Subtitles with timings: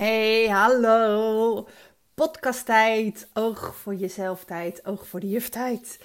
[0.00, 1.68] Hey, hallo.
[2.14, 3.28] Podcasttijd.
[3.32, 4.86] Oog voor jezelf tijd.
[4.86, 6.00] Oog voor de juf tijd.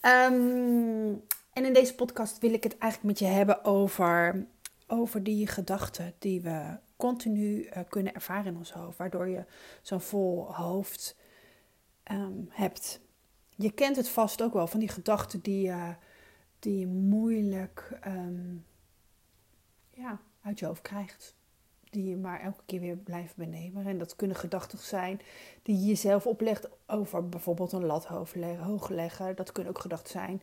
[0.00, 1.14] Ehm,
[1.52, 4.46] en in deze podcast wil ik het eigenlijk met je hebben over,
[4.86, 8.98] over die gedachten die we continu uh, kunnen ervaren in ons hoofd.
[8.98, 9.44] Waardoor je
[9.82, 11.16] zo'n vol hoofd
[12.12, 13.00] um, hebt.
[13.56, 15.88] Je kent het vast ook wel van die gedachten die, uh,
[16.58, 18.64] die je moeilijk um,
[19.90, 21.36] ja, uit je hoofd krijgt
[21.90, 23.86] die je maar elke keer weer blijft benemen.
[23.86, 25.20] En dat kunnen gedachten zijn
[25.62, 28.06] die je jezelf oplegt over bijvoorbeeld een lat
[28.60, 29.36] hoog leggen.
[29.36, 30.42] Dat kunnen ook gedachten zijn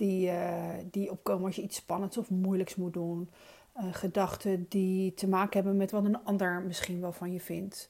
[0.00, 3.30] die, uh, die opkomen als je iets spannends of moeilijks moet doen.
[3.76, 7.88] Uh, gedachten die te maken hebben met wat een ander misschien wel van je vindt.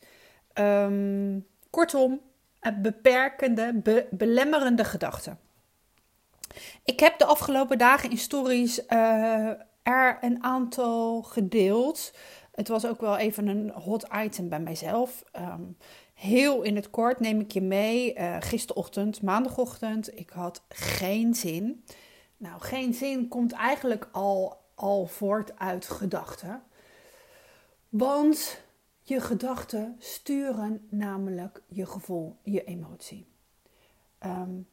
[0.55, 2.21] Um, kortom,
[2.83, 5.39] beperkende, be belemmerende gedachten.
[6.85, 9.51] Ik heb de afgelopen dagen in stories uh,
[9.83, 12.15] er een aantal gedeeld
[12.53, 15.25] het was ook wel even een hot item bij mijzelf.
[15.37, 15.77] Um,
[16.15, 18.19] heel in het kort neem ik je mee.
[18.19, 21.85] Uh, gisterochtend, maandagochtend, ik had geen zin.
[22.37, 26.63] Nou, geen zin komt eigenlijk al, al voort uit gedachten.
[27.89, 28.63] Want
[29.03, 33.27] je gedachten sturen namelijk je gevoel, je emotie.
[34.27, 34.69] Um,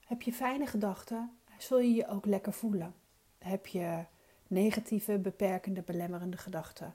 [0.00, 2.94] heb je fijne gedachten, zul je je ook lekker voelen.
[3.38, 4.04] Heb je
[4.46, 6.94] negatieve, beperkende, belemmerende gedachten,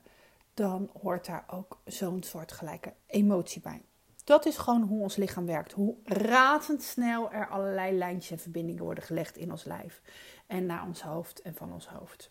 [0.54, 3.82] dan hoort daar ook zo'n soort gelijke emotie bij.
[4.24, 5.72] Dat is gewoon hoe ons lichaam werkt.
[5.72, 10.00] Hoe razendsnel er allerlei lijntjes en verbindingen worden gelegd in ons lijf.
[10.46, 12.30] En naar ons hoofd en van ons hoofd.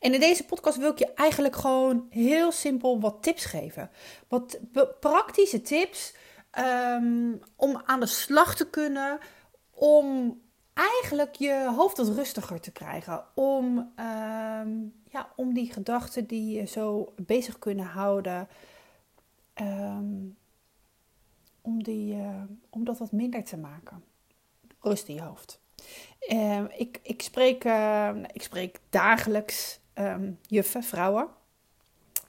[0.00, 3.90] En in deze podcast wil ik je eigenlijk gewoon heel simpel wat tips geven.
[4.28, 4.58] Wat
[5.00, 6.14] praktische tips
[6.58, 9.18] um, om aan de slag te kunnen.
[9.70, 10.40] Om
[10.80, 13.24] eigenlijk je hoofd wat rustiger te krijgen.
[13.34, 18.48] Om, um, ja, om die gedachten die je zo bezig kunnen houden,
[19.60, 20.36] um,
[21.60, 24.04] om, die, uh, om dat wat minder te maken.
[24.80, 25.60] Rust in je hoofd.
[26.28, 29.80] Uh, ik, ik, spreek, uh, ik spreek dagelijks
[30.42, 31.28] juffen, vrouwen.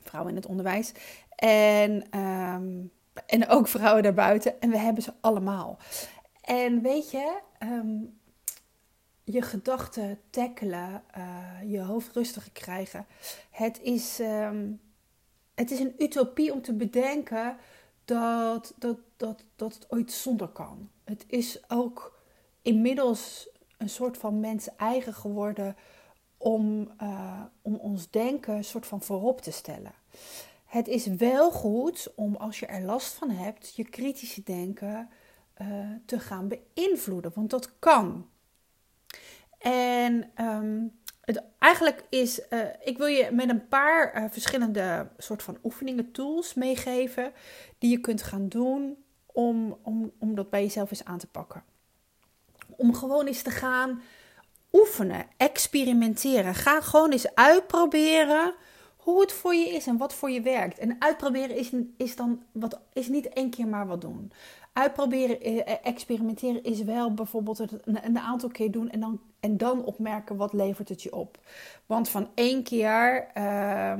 [0.04, 0.94] Vrouwen in het onderwijs.
[1.36, 2.10] En,
[3.26, 4.62] en ook vrouwen daarbuiten.
[4.62, 5.78] En we hebben ze allemaal.
[6.42, 7.40] En weet je,
[9.24, 13.06] je gedachten tackelen, uh, je hoofd rustiger krijgen.
[13.50, 14.82] Het is, um,
[15.56, 17.58] het is een utopie om te bedenken
[18.06, 20.90] dat, dat, dat, dat het ooit zonder kan.
[21.04, 22.20] Het is ook
[22.62, 25.76] inmiddels een soort van mens eigen geworden
[26.38, 29.94] om, uh, om ons denken een soort van voorop te stellen.
[30.66, 35.10] Het is wel goed om als je er last van hebt, je kritische denken
[35.62, 37.32] uh, te gaan beïnvloeden.
[37.36, 38.30] Want dat kan.
[39.62, 40.32] En
[41.22, 46.12] het, eigenlijk is, uh, ik wil je met een paar uh, verschillende soort van oefeningen,
[46.12, 47.32] tools meegeven,
[47.78, 51.64] die je kunt gaan doen om, om, om dat bij jezelf eens aan te pakken.
[52.76, 54.02] Om gewoon eens te gaan
[54.72, 56.56] oefenen, experimenteren.
[56.56, 58.54] Ga gewoon eens uitproberen
[58.98, 60.78] hoe het voor je is en wat voor je werkt.
[60.78, 64.32] En uitproberen is, is dan wat, is niet één keer maar wat doen.
[64.74, 69.84] Uitproberen, eh, eh, experimenteren is wel bijvoorbeeld een, aantal keer doen en dan, en dan
[69.84, 71.38] opmerken wat levert het je op.
[71.86, 73.94] Want van één keer, uh,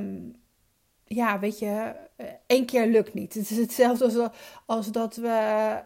[1.04, 3.34] ja, weet je, eh, één keer lukt niet.
[3.34, 4.30] Het is hetzelfde als,
[4.66, 5.80] als dat we,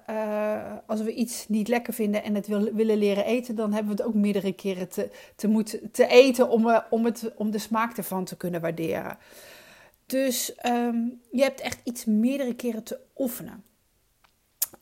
[0.86, 4.02] als we iets niet lekker vinden en het wil, willen leren eten, dan hebben we
[4.02, 7.96] het ook meerdere keren te, te moeten te eten om, om, het, om de smaak
[7.96, 9.18] ervan te kunnen waarderen.
[10.06, 13.64] Dus um, je hebt echt iets meerdere keren te oefenen.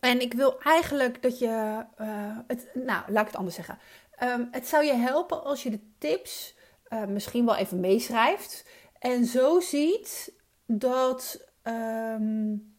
[0.00, 3.78] En ik wil eigenlijk dat je, uh, het, nou, laat ik het anders zeggen.
[4.22, 6.54] Um, het zou je helpen als je de tips
[6.88, 8.66] uh, misschien wel even meeschrijft.
[8.98, 10.32] En zo ziet
[10.66, 12.76] dat um,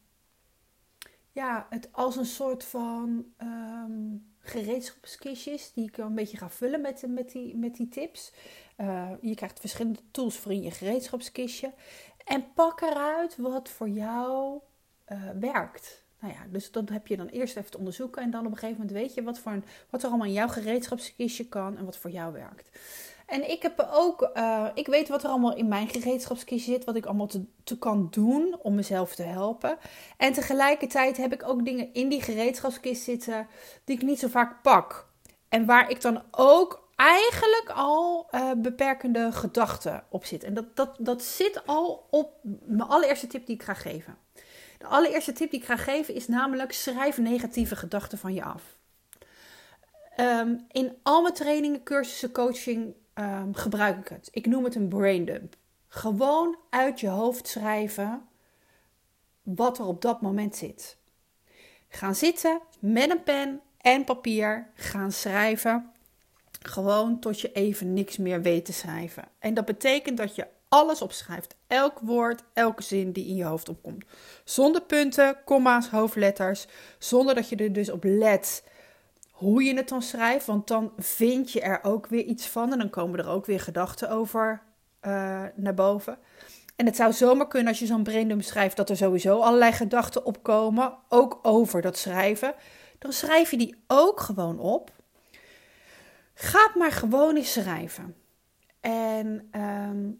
[1.31, 7.03] ja, het als een soort van um, gereedschapskistjes die ik een beetje ga vullen met,
[7.07, 8.33] met, die, met die tips.
[8.77, 11.73] Uh, je krijgt verschillende tools voor in je gereedschapskistje.
[12.25, 14.59] En pak eruit wat voor jou
[15.39, 16.04] werkt.
[16.25, 18.21] Nou ja, dus dat heb je dan eerst even te onderzoeken.
[18.21, 20.33] En dan op een gegeven moment weet je wat, voor een, wat er allemaal in
[20.33, 22.69] jouw gereedschapskistje kan en wat voor jou werkt.
[23.25, 26.95] En ik heb ook, uh, ik weet wat er allemaal in mijn gereedschapskistje zit, wat
[26.95, 29.77] ik allemaal te, te, kan doen om mezelf te helpen.
[30.17, 33.47] En tegelijkertijd heb ik ook dingen in die gereedschapskist zitten
[33.83, 35.07] die ik niet zo vaak pak.
[35.49, 40.43] En waar ik dan ook eigenlijk al uh, beperkende gedachten op zit.
[40.43, 42.33] En dat, dat, dat zit al op
[42.65, 44.17] mijn allereerste tip die ik ga geven.
[44.85, 48.63] Allereerste tip die ik ga geven is namelijk schrijf negatieve gedachten van je af.
[50.19, 54.29] Um, in al mijn trainingen, cursussen, coaching um, gebruik ik het.
[54.31, 55.55] Ik noem het een brain dump.
[55.87, 58.27] Gewoon uit je hoofd schrijven
[59.43, 60.97] wat er op dat moment zit.
[61.87, 65.91] Gaan zitten met een pen en papier, gaan schrijven.
[66.61, 69.27] Gewoon tot je even niks meer weet te schrijven.
[69.39, 71.55] En dat betekent dat je alles opschrijft.
[71.67, 74.05] Elk woord, elke zin die in je hoofd opkomt.
[74.43, 76.67] Zonder punten, komma's, hoofdletters.
[76.97, 78.63] Zonder dat je er dus op let
[79.31, 80.45] hoe je het dan schrijft.
[80.45, 82.71] Want dan vind je er ook weer iets van.
[82.71, 84.61] En dan komen er ook weer gedachten over
[85.01, 86.17] uh, naar boven.
[86.75, 90.25] En het zou zomaar kunnen als je zo'n braindump schrijft, dat er sowieso allerlei gedachten
[90.25, 92.53] opkomen, ook over dat schrijven.
[92.99, 94.91] Dan schrijf je die ook gewoon op.
[96.33, 98.15] Ga maar gewoon eens schrijven.
[98.79, 100.11] En, ehm,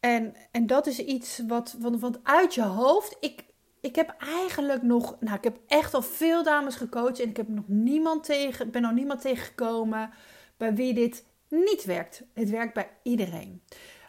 [0.00, 3.16] en, en dat is iets wat, want, uit je hoofd.
[3.20, 3.44] Ik,
[3.80, 7.48] ik heb eigenlijk nog, nou, ik heb echt al veel dames gecoacht en ik heb
[7.48, 10.10] nog niemand tegen, ben nog niemand tegengekomen
[10.56, 12.22] bij wie dit niet werkt.
[12.34, 13.62] Het werkt bij iedereen.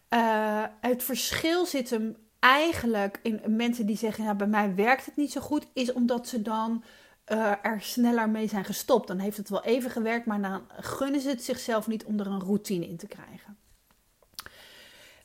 [0.10, 5.16] Uh, het verschil zit hem eigenlijk in mensen die zeggen: ja, bij mij werkt het
[5.16, 6.84] niet zo goed, is omdat ze dan
[7.32, 9.08] uh, er sneller mee zijn gestopt.
[9.08, 12.28] Dan heeft het wel even gewerkt, maar dan gunnen ze het zichzelf niet om er
[12.28, 13.58] een routine in te krijgen.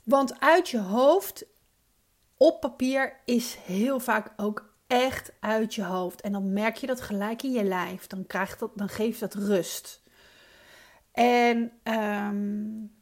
[0.07, 1.45] Want uit je hoofd
[2.37, 6.21] op papier is heel vaak ook echt uit je hoofd.
[6.21, 8.07] En dan merk je dat gelijk in je lijf.
[8.07, 10.03] Dan, krijgt dat, dan geeft dat rust.
[11.13, 12.93] En um,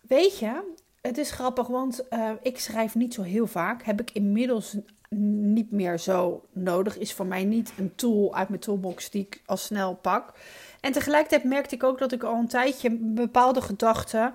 [0.00, 3.82] weet je, het is grappig, want uh, ik schrijf niet zo heel vaak.
[3.82, 4.76] Heb ik inmiddels
[5.08, 6.98] niet meer zo nodig.
[6.98, 10.34] Is voor mij niet een tool uit mijn toolbox die ik al snel pak.
[10.80, 14.32] En tegelijkertijd merkte ik ook dat ik al een tijdje bepaalde gedachten.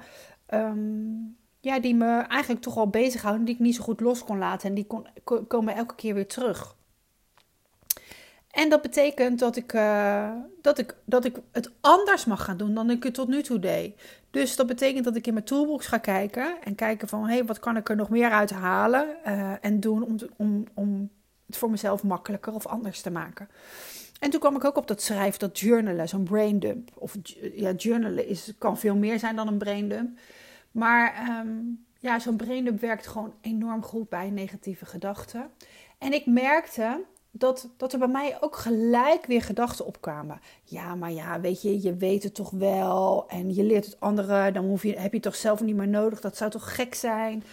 [0.54, 4.38] Um, ja, die me eigenlijk toch al bezighouden, die ik niet zo goed los kon
[4.38, 4.70] laten.
[4.70, 5.08] En die kon,
[5.48, 6.78] komen elke keer weer terug.
[8.50, 12.74] En dat betekent dat ik, uh, dat, ik, dat ik het anders mag gaan doen
[12.74, 14.02] dan ik het tot nu toe deed.
[14.32, 17.46] Dus dat betekent dat ik in mijn toolbox ga kijken en kijken van hé, hey,
[17.46, 21.10] wat kan ik er nog meer uit halen uh, en doen om, om, om
[21.46, 23.50] het voor mezelf makkelijker of anders te maken.
[24.20, 26.90] En toen kwam ik ook op dat schrijven, dat journalen, zo'n braindump.
[26.94, 27.16] Of
[27.56, 30.20] ja, journalen is, kan veel meer zijn dan een braindump.
[30.72, 35.50] Maar um, ja, zo'n braindump werkt gewoon enorm goed bij negatieve gedachten.
[35.98, 40.40] En ik merkte dat, dat er bij mij ook gelijk weer gedachten opkwamen.
[40.64, 43.26] Ja, maar ja, weet je, je weet het toch wel.
[43.28, 44.54] En je leert het anderen.
[44.54, 46.22] Dan hoef je, heb je het toch zelf niet meer nodig.
[46.22, 47.44] Dat zou toch gek zijn.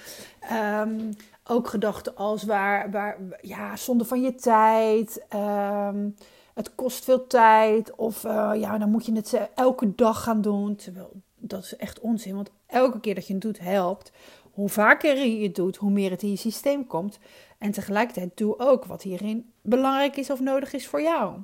[0.53, 1.11] Um,
[1.45, 5.25] ook gedachten als waar, waar, ja, zonde van je tijd.
[5.35, 6.15] Um,
[6.55, 7.95] het kost veel tijd.
[7.95, 10.77] Of uh, ja, dan moet je het elke dag gaan doen.
[10.77, 11.13] Terwijl
[11.51, 12.35] dat is echt onzin.
[12.35, 14.13] Want elke keer dat je het doet, helpt.
[14.53, 17.19] Hoe vaker je het doet, hoe meer het in je systeem komt.
[17.59, 21.39] En tegelijkertijd doe ook wat hierin belangrijk is of nodig is voor jou.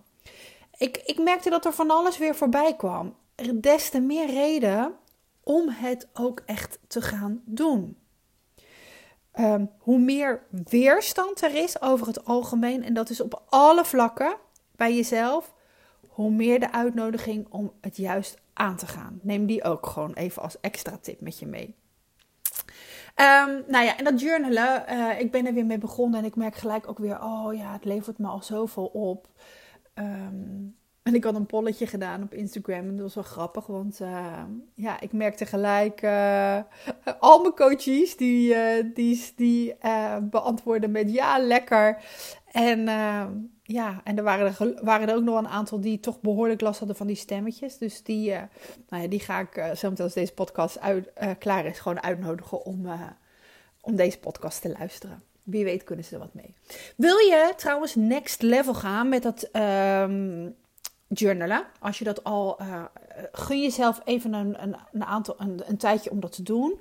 [0.76, 3.14] Ik, ik merkte dat er van alles weer voorbij kwam.
[3.54, 4.94] Des te meer reden
[5.42, 7.96] om het ook echt te gaan doen.
[9.34, 14.36] Um, hoe meer weerstand er is over het algemeen, en dat is op alle vlakken
[14.76, 15.54] bij jezelf,
[16.08, 19.20] hoe meer de uitnodiging om het juist aan te gaan.
[19.22, 21.74] Neem die ook gewoon even als extra tip met je mee.
[23.16, 26.36] Um, nou ja, en dat journalen, uh, ik ben er weer mee begonnen en ik
[26.36, 29.28] merk gelijk ook weer, oh ja, het levert me al zoveel op.
[29.94, 34.00] Um, en ik had een polletje gedaan op Instagram en dat was wel grappig, want
[34.00, 34.42] uh,
[34.74, 36.58] ja, ik merkte gelijk uh,
[37.18, 38.56] al mijn coaches die,
[38.92, 39.76] die, die
[40.22, 42.02] beantwoorden met ja, lekker.
[42.52, 42.88] En
[43.72, 46.78] ja, en er waren er, waren er ook nog een aantal die toch behoorlijk last
[46.78, 47.78] hadden van die stemmetjes.
[47.78, 48.40] Dus die, uh,
[48.88, 51.78] nou ja, die ga ik uh, zo meteen als deze podcast uit, uh, klaar is,
[51.78, 52.86] gewoon uitnodigen om,
[53.80, 55.22] om deze podcast te luisteren.
[55.42, 56.54] Wie weet kunnen ze er wat mee.
[56.96, 60.54] Wil je trouwens next level gaan met dat um,
[61.08, 61.64] journalen?
[61.80, 62.58] Als je dat al,
[63.32, 66.80] gun jezelf even een, een, een, aantal, een, een tijdje om dat te doen.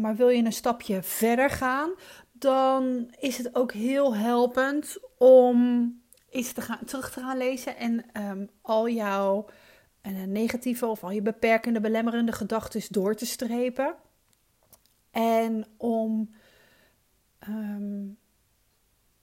[0.00, 1.90] maar wil je een stapje verder gaan,
[2.32, 6.00] dan is het ook heel helpend om
[6.30, 9.46] iets te gaan, terug te gaan lezen en um, al jouw
[10.02, 13.94] uh, negatieve of al je beperkende, belemmerende gedachten door te strepen.
[15.10, 16.34] En om
[17.48, 18.18] um,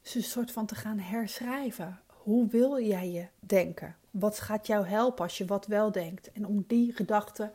[0.01, 2.00] ze een soort van te gaan herschrijven.
[2.08, 3.96] Hoe wil jij je denken?
[4.12, 6.31] Wat gaat jou helpen als je wat wel denkt?
[6.31, 7.51] En om die gedachten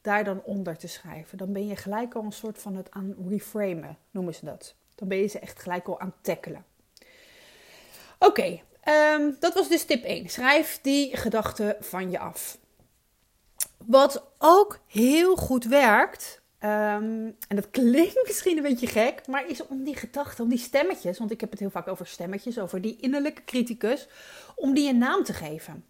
[0.00, 1.38] daar dan onder te schrijven.
[1.38, 4.74] Dan ben je gelijk al een soort van het aan reframen, noemen ze dat.
[4.94, 6.64] Dan ben je ze echt gelijk al aan tackelen.
[8.22, 10.28] Oké, um, dat was dus tip 1.
[10.28, 12.58] Schrijf die gedachten van je af.
[13.86, 19.66] Wat ook heel goed werkt, um, en dat klinkt misschien een beetje gek, maar is
[19.66, 22.80] om die gedachten, om die stemmetjes, want ik heb het heel vaak over stemmetjes, over
[22.80, 24.08] die innerlijke criticus,
[24.54, 25.84] om die een naam te geven.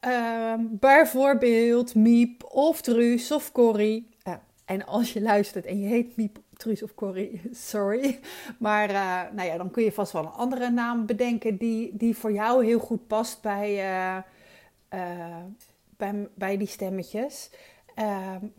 [0.00, 4.08] Um, bijvoorbeeld Miep of Truus of Corrie.
[4.28, 7.40] Uh, en als je luistert en je heet Miep Of Corrie,
[7.70, 8.20] sorry.
[8.58, 12.16] Maar uh, nou ja, dan kun je vast wel een andere naam bedenken die, die
[12.16, 13.92] voor jou heel goed past bij,
[14.90, 15.36] uh,
[15.96, 17.50] bij, bij die stemmetjes.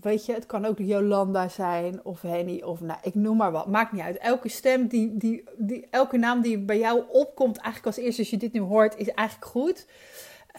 [0.01, 3.67] weet je, het kan ook Jolanda zijn of Henny of nou, ik noem maar wat.
[3.67, 4.17] Maakt niet uit.
[4.17, 8.29] Elke stem, die, die, die, elke naam die bij jou opkomt, eigenlijk als eerste als
[8.29, 9.85] je dit nu hoort, is eigenlijk goed.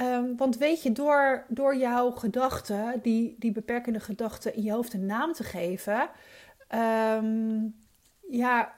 [0.02, 4.92] Um, want weet je, door, door jouw gedachten, die, die beperkende gedachten in je hoofd
[4.92, 6.08] een naam te geven,
[6.74, 7.74] um,
[8.30, 8.74] ja,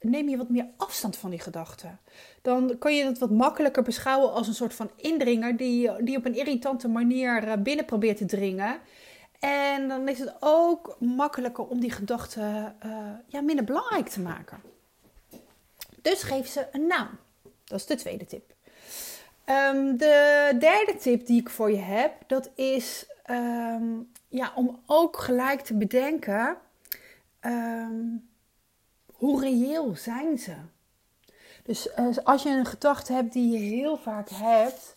[0.00, 1.98] neem je wat meer afstand van die gedachten.
[2.42, 6.24] Dan kan je het wat makkelijker beschouwen als een soort van indringer die, die op
[6.24, 8.78] een irritante manier eh, binnen probeert te dringen.
[9.40, 12.92] En dan is het ook makkelijker om die gedachten uh,
[13.26, 14.60] ja, minder belangrijk te maken.
[16.02, 17.08] Dus geef ze een naam.
[17.64, 18.52] Dat is de tweede tip.
[19.46, 25.16] Um, de derde tip die ik voor je heb, dat is um, ja, om ook
[25.16, 26.56] gelijk te bedenken
[27.46, 28.28] um,
[29.12, 30.54] hoe reëel zijn ze.
[31.62, 34.96] Dus uh, als je een gedachte hebt die je heel vaak hebt,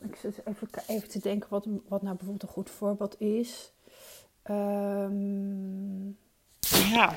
[0.00, 3.72] ik zit even, even te denken wat, wat nou bijvoorbeeld een goed voorbeeld is.
[6.90, 7.12] ja,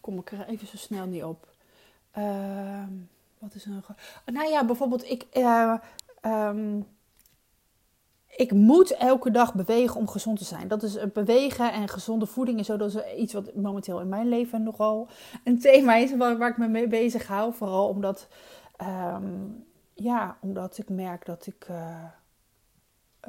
[0.00, 1.48] kom ik er even zo snel niet op.
[2.18, 3.08] Um,
[3.38, 3.84] wat is een.
[4.24, 5.26] Nou ja, bijvoorbeeld, ik.
[6.22, 6.86] Um,
[8.36, 10.68] ik moet elke dag bewegen om gezond te zijn.
[10.68, 12.76] Dat is bewegen en gezonde voeding en zo.
[12.76, 15.08] Dat is iets wat momenteel in mijn leven nogal
[15.44, 17.54] een thema is waar, ik me mee bezig hou.
[17.54, 18.28] Vooral omdat,
[18.82, 19.64] um,
[19.94, 22.04] ja, omdat ik merk dat ik uh,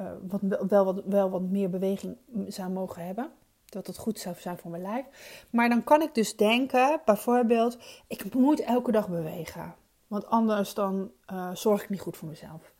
[0.00, 2.16] uh, wat, wel, wat, wel wat meer beweging
[2.48, 3.30] zou mogen hebben.
[3.64, 5.04] Dat het goed zou zijn voor mijn lijf.
[5.50, 9.74] Maar dan kan ik dus denken, bijvoorbeeld, ik moet elke dag bewegen.
[10.06, 11.10] Want anders dan
[11.52, 12.72] zorg ik niet goed voor mezelf.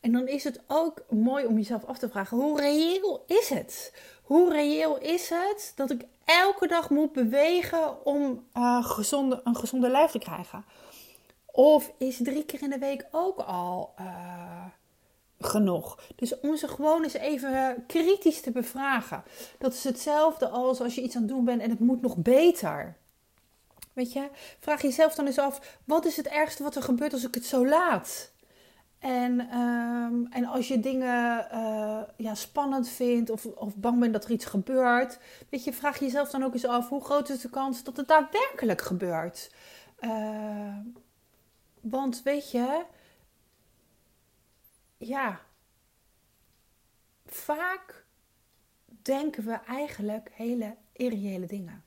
[0.00, 3.92] En dan is het ook mooi om jezelf af te vragen: hoe reëel is het?
[4.22, 8.46] Hoe reëel is het dat ik elke dag moet bewegen om
[8.80, 10.64] gezonde, een gezonde lijf te krijgen?
[11.46, 14.64] Of is drie keer in de week ook al uh,
[15.38, 16.00] genoeg?
[16.16, 19.24] Dus om ze gewoon eens even kritisch te bevragen.
[19.58, 22.16] Dat is hetzelfde als als je iets aan het doen bent en het moet nog
[22.16, 22.96] beter.
[23.92, 27.24] Weet je, vraag jezelf dan eens af: wat is het ergste wat er gebeurt als
[27.24, 28.32] ik het zo laat?
[28.98, 34.24] En, um, en als je dingen uh, ja, spannend vindt of, of bang bent dat
[34.24, 35.18] er iets gebeurt,
[35.50, 38.08] weet je, vraag jezelf dan ook eens af: hoe groot is de kans dat het
[38.08, 39.54] daadwerkelijk gebeurt?
[40.00, 40.76] Uh,
[41.80, 42.84] want weet je,
[44.96, 45.40] ja,
[47.26, 48.04] vaak
[49.02, 51.84] denken we eigenlijk hele irreële dingen.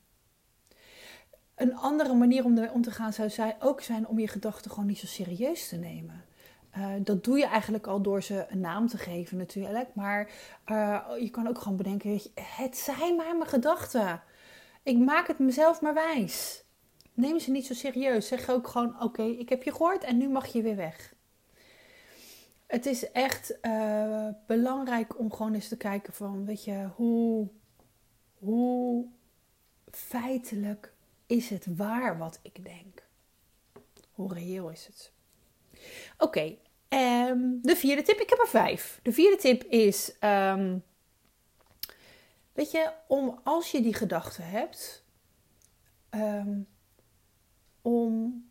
[1.55, 4.71] Een andere manier om ermee om te gaan zou zijn, ook zijn om je gedachten
[4.71, 6.23] gewoon niet zo serieus te nemen.
[6.77, 9.95] Uh, dat doe je eigenlijk al door ze een naam te geven natuurlijk.
[9.95, 10.31] Maar
[10.67, 14.21] uh, je kan ook gewoon bedenken, het zijn maar mijn gedachten.
[14.83, 16.63] Ik maak het mezelf maar wijs.
[17.13, 18.27] Neem ze niet zo serieus.
[18.27, 21.13] Zeg ook gewoon, oké, ik heb je gehoord en nu mag je weer weg.
[22.67, 27.47] Het is echt uh, belangrijk om gewoon eens te kijken van, weet je, hoe,
[28.39, 29.05] hoe
[29.91, 30.93] feitelijk
[31.25, 33.07] is het waar wat ik denk?
[34.11, 35.11] Hoe reëel is het?
[36.17, 36.55] Oké,
[36.89, 38.19] um, de vierde tip.
[38.19, 38.99] Ik heb er vijf.
[39.03, 40.83] De vierde tip is: um,
[42.59, 45.03] Weet je, om als je die gedachten hebt,
[46.09, 46.67] um,
[47.81, 48.43] om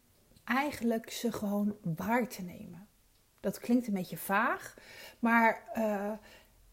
[0.45, 2.89] eigenlijk ze gewoon waar te nemen.
[3.41, 4.75] Dat klinkt een beetje vaag,
[5.19, 6.13] maar uh,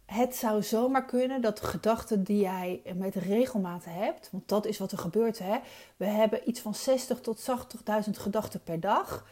[0.05, 4.77] het zou zomaar kunnen dat de gedachten die jij met regelmaat hebt, want dat is
[4.77, 5.57] wat er gebeurt, hè?
[5.97, 7.47] we hebben iets van 60 tot
[8.05, 9.27] 80.000 gedachten per dag.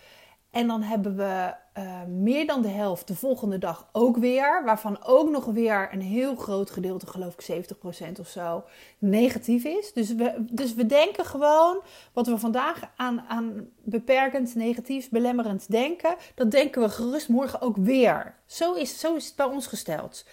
[0.53, 4.61] En dan hebben we uh, meer dan de helft de volgende dag ook weer.
[4.65, 8.63] Waarvan ook nog weer een heel groot gedeelte, geloof ik 70% of zo,
[8.97, 9.93] negatief is.
[9.93, 11.81] Dus we, dus we denken gewoon
[12.13, 16.15] wat we vandaag aan, aan beperkend, negatief, belemmerend denken.
[16.35, 18.35] Dat denken we gerust morgen ook weer.
[18.45, 20.25] Zo is, zo is het bij ons gesteld.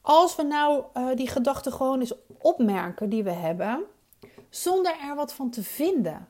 [0.00, 3.84] Als we nou uh, die gedachten gewoon eens opmerken die we hebben,
[4.50, 6.28] zonder er wat van te vinden.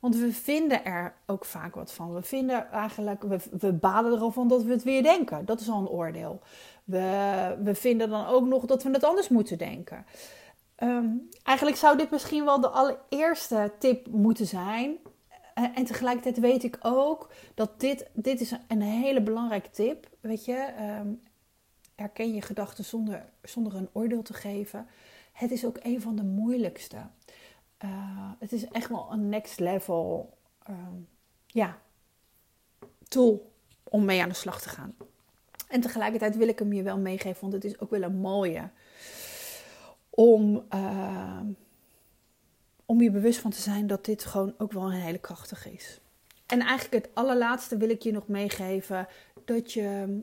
[0.00, 2.14] Want we vinden er ook vaak wat van.
[2.14, 5.44] We vinden eigenlijk, we, we baden er al van dat we het weer denken.
[5.44, 6.40] Dat is al een oordeel.
[6.84, 10.06] We, we vinden dan ook nog dat we het anders moeten denken.
[10.82, 14.96] Um, eigenlijk zou dit misschien wel de allereerste tip moeten zijn.
[15.54, 20.08] En, en tegelijkertijd weet ik ook dat dit, dit is een hele belangrijke tip.
[20.20, 20.68] Weet je,
[21.00, 21.22] um,
[21.94, 24.86] herken je gedachten zonder, zonder een oordeel te geven.
[25.32, 26.96] Het is ook een van de moeilijkste.
[27.84, 30.36] Uh, het is echt wel een next level
[30.70, 30.76] uh,
[31.46, 31.78] ja,
[33.08, 33.52] tool
[33.82, 34.94] om mee aan de slag te gaan.
[35.68, 38.70] En tegelijkertijd wil ik hem je wel meegeven, want het is ook wel een mooie.
[40.10, 41.40] om, uh,
[42.86, 46.00] om je bewust van te zijn dat dit gewoon ook wel een hele krachtig is.
[46.46, 49.08] En eigenlijk het allerlaatste wil ik je nog meegeven
[49.44, 50.20] dat je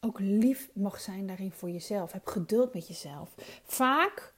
[0.00, 2.12] ook lief mag zijn daarin voor jezelf.
[2.12, 3.34] Heb geduld met jezelf.
[3.64, 4.33] Vaak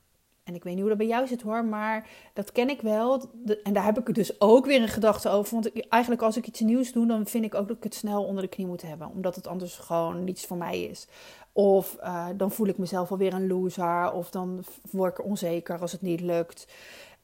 [0.46, 3.30] en ik weet niet hoe dat bij jou zit hoor, maar dat ken ik wel.
[3.62, 5.54] En daar heb ik dus ook weer een gedachte over.
[5.54, 8.24] Want eigenlijk als ik iets nieuws doe, dan vind ik ook dat ik het snel
[8.24, 9.08] onder de knie moet hebben.
[9.08, 11.06] Omdat het anders gewoon niets voor mij is.
[11.52, 14.12] Of uh, dan voel ik mezelf alweer een loser.
[14.12, 16.66] Of dan word ik onzeker als het niet lukt.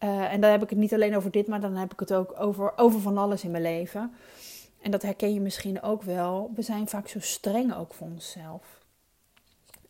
[0.00, 2.14] Uh, en dan heb ik het niet alleen over dit, maar dan heb ik het
[2.14, 4.14] ook over, over van alles in mijn leven.
[4.80, 6.50] En dat herken je misschien ook wel.
[6.54, 8.80] We zijn vaak zo streng ook voor onszelf.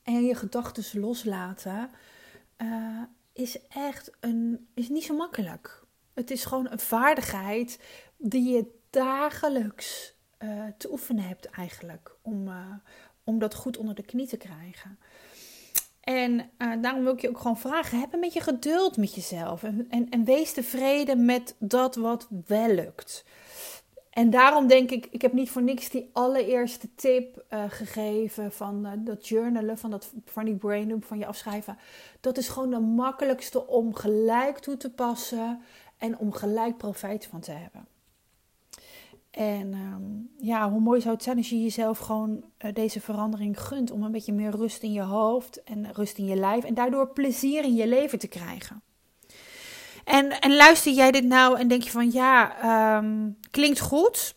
[0.02, 1.90] En je gedachten loslaten.
[2.62, 5.84] Uh, is echt een, is niet zo makkelijk.
[6.14, 7.80] Het is gewoon een vaardigheid
[8.16, 12.16] die je dagelijks uh, te oefenen hebt eigenlijk.
[12.22, 12.74] Om, uh,
[13.24, 14.98] om dat goed onder de knie te krijgen.
[16.00, 19.62] En uh, daarom wil ik je ook gewoon vragen: heb een beetje geduld met jezelf.
[19.62, 23.24] En, en, en wees tevreden met dat wat wel lukt.
[24.12, 28.86] En daarom denk ik, ik heb niet voor niks die allereerste tip uh, gegeven van
[28.86, 31.78] uh, dat journalen, van, dat, van die brain van je afschrijven.
[32.20, 35.60] Dat is gewoon de makkelijkste om gelijk toe te passen
[35.98, 37.86] en om gelijk profijt van te hebben.
[39.30, 43.60] En um, ja, hoe mooi zou het zijn als je jezelf gewoon uh, deze verandering
[43.60, 46.74] gunt om een beetje meer rust in je hoofd en rust in je lijf en
[46.74, 48.82] daardoor plezier in je leven te krijgen.
[50.04, 52.56] En, en luister jij dit nou en denk je van ja,
[52.96, 54.34] um, klinkt goed.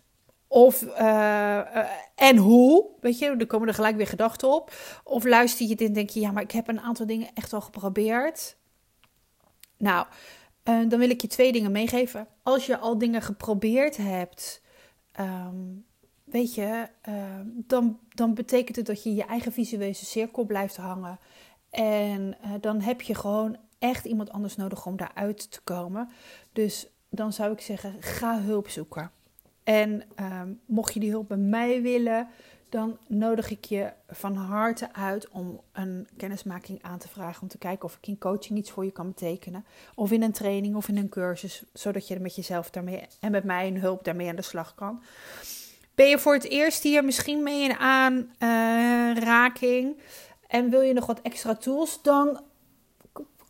[0.47, 1.77] Of uh, uh,
[2.15, 2.85] en hoe?
[3.01, 4.73] Weet je, er komen er gelijk weer gedachten op.
[5.03, 7.53] Of luister je dit en denk je ja, maar ik heb een aantal dingen echt
[7.53, 8.57] al geprobeerd.
[9.77, 10.05] Nou,
[10.63, 12.27] uh, dan wil ik je twee dingen meegeven.
[12.43, 14.61] Als je al dingen geprobeerd hebt,
[15.19, 15.85] um,
[16.23, 16.87] weet je,
[17.45, 21.19] dan, dan betekent het dat je je eigen visuele cirkel blijft hangen.
[21.69, 26.09] En dan heb je gewoon echt iemand anders nodig om daaruit te komen.
[26.53, 29.11] Dus dan zou ik zeggen, ga hulp zoeken.
[29.63, 32.27] En um, mocht je die hulp bij mij willen,
[32.69, 37.41] dan nodig ik je van harte uit om een kennismaking aan te vragen.
[37.41, 39.65] Om te kijken of ik in coaching iets voor je kan betekenen.
[39.95, 41.63] Of in een training of in een cursus.
[41.73, 45.03] Zodat je met jezelf daarmee en met mij een hulp daarmee aan de slag kan.
[45.95, 47.75] Ben je voor het eerst hier misschien mee in
[48.37, 49.97] aanraking?
[50.47, 52.01] En wil je nog wat extra tools?
[52.01, 52.41] Dan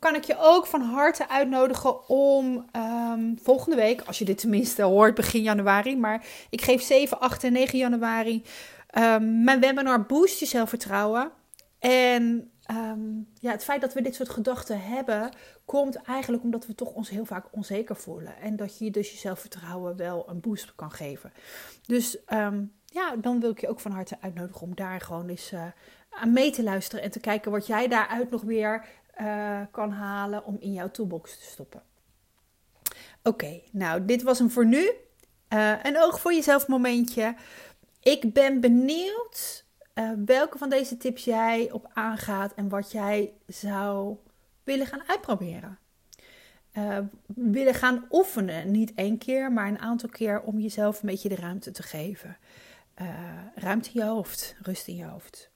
[0.05, 4.81] kan ik je ook van harte uitnodigen om um, volgende week, als je dit tenminste
[4.81, 8.43] hoort, begin januari, maar ik geef 7, 8 en 9 januari
[8.97, 11.31] um, mijn webinar Boost je zelfvertrouwen.
[11.79, 15.29] En um, ja, het feit dat we dit soort gedachten hebben,
[15.65, 18.37] komt eigenlijk omdat we toch ons heel vaak onzeker voelen.
[18.41, 21.31] En dat je dus je zelfvertrouwen wel een boost kan geven.
[21.85, 22.17] Dus
[22.85, 25.63] ja, dan wil ik je ook van harte uitnodigen om daar gewoon eens uh,
[26.09, 28.85] aan mee te luisteren en te kijken wat jij daaruit nog weer
[29.21, 31.81] uh, kan halen om in jouw toolbox te stoppen.
[33.23, 34.91] Oké, nou, dit was hem voor nu.
[35.49, 37.35] Uh, een oog voor jezelf momentje.
[38.01, 44.17] Ik ben benieuwd uh, welke van deze tips jij op aangaat en wat jij zou
[44.63, 45.79] willen gaan uitproberen.
[47.25, 48.71] Willen gaan oefenen.
[48.71, 52.37] Niet één keer, maar een aantal keer om jezelf een beetje de ruimte te geven.
[53.55, 55.49] ruimte in je hoofd, rust in je hoofd.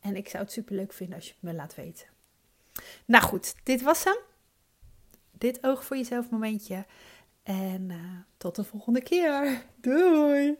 [0.00, 2.06] En ik zou het super leuk vinden als je het me laat weten.
[3.04, 4.16] Nou goed, dit was hem.
[5.30, 6.86] Dit oog voor jezelf momentje.
[7.42, 7.96] En uh,
[8.36, 9.64] tot de volgende keer.
[9.76, 10.58] Doei!